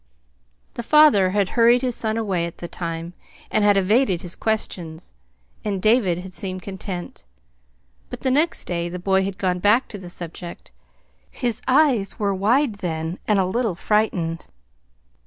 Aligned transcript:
The 0.73 0.81
father 0.81 1.29
had 1.29 1.49
hurried 1.49 1.83
his 1.83 1.95
son 1.95 2.17
away 2.17 2.47
at 2.47 2.57
the 2.57 2.67
time, 2.67 3.13
and 3.51 3.63
had 3.63 3.77
evaded 3.77 4.23
his 4.23 4.35
questions; 4.35 5.13
and 5.63 5.79
David 5.79 6.17
had 6.17 6.33
seemed 6.33 6.63
content. 6.63 7.23
But 8.09 8.21
the 8.21 8.31
next 8.31 8.65
day 8.65 8.89
the 8.89 8.97
boy 8.97 9.23
had 9.23 9.37
gone 9.37 9.59
back 9.59 9.87
to 9.89 9.99
the 9.99 10.09
subject. 10.09 10.71
His 11.29 11.61
eyes 11.67 12.17
were 12.17 12.33
wide 12.33 12.77
then, 12.79 13.19
and 13.27 13.37
a 13.37 13.45
little 13.45 13.75
frightened. 13.75 14.47